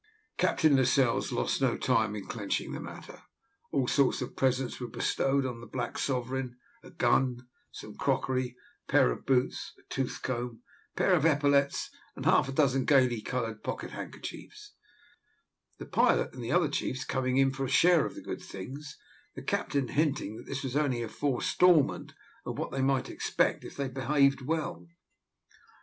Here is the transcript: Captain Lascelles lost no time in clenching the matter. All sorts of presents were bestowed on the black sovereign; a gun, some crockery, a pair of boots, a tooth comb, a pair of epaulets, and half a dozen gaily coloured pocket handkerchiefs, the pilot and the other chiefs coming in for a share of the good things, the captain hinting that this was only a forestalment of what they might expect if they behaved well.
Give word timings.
Captain 0.39 0.75
Lascelles 0.75 1.31
lost 1.31 1.61
no 1.61 1.77
time 1.77 2.15
in 2.15 2.25
clenching 2.25 2.71
the 2.71 2.79
matter. 2.79 3.21
All 3.71 3.87
sorts 3.87 4.19
of 4.23 4.35
presents 4.35 4.79
were 4.79 4.87
bestowed 4.87 5.45
on 5.45 5.61
the 5.61 5.67
black 5.67 5.99
sovereign; 5.99 6.57
a 6.81 6.89
gun, 6.89 7.47
some 7.71 7.93
crockery, 7.93 8.57
a 8.87 8.91
pair 8.91 9.11
of 9.11 9.27
boots, 9.27 9.73
a 9.77 9.83
tooth 9.93 10.21
comb, 10.23 10.63
a 10.95 10.97
pair 10.97 11.13
of 11.13 11.23
epaulets, 11.23 11.91
and 12.15 12.25
half 12.25 12.49
a 12.49 12.51
dozen 12.51 12.83
gaily 12.85 13.21
coloured 13.21 13.61
pocket 13.63 13.91
handkerchiefs, 13.91 14.73
the 15.77 15.85
pilot 15.85 16.33
and 16.33 16.43
the 16.43 16.51
other 16.51 16.69
chiefs 16.69 17.05
coming 17.05 17.37
in 17.37 17.53
for 17.53 17.65
a 17.65 17.69
share 17.69 18.03
of 18.03 18.15
the 18.15 18.23
good 18.23 18.41
things, 18.41 18.97
the 19.35 19.43
captain 19.43 19.89
hinting 19.89 20.35
that 20.35 20.47
this 20.47 20.63
was 20.63 20.75
only 20.75 21.03
a 21.03 21.07
forestalment 21.07 22.15
of 22.43 22.57
what 22.57 22.71
they 22.71 22.81
might 22.81 23.07
expect 23.11 23.63
if 23.63 23.75
they 23.77 23.87
behaved 23.87 24.41
well. 24.41 24.87